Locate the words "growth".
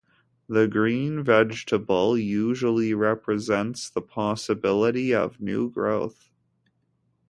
5.69-6.31